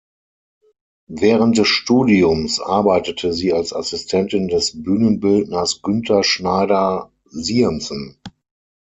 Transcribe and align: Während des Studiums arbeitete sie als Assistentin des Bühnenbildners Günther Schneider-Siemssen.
Während 1.11 1.59
des 1.59 1.67
Studiums 1.67 2.59
arbeitete 2.59 3.33
sie 3.33 3.53
als 3.53 3.71
Assistentin 3.71 4.47
des 4.47 4.81
Bühnenbildners 4.81 5.83
Günther 5.83 6.23
Schneider-Siemssen. 6.23 8.19